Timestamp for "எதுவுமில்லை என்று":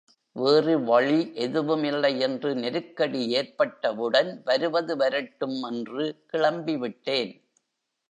1.35-2.55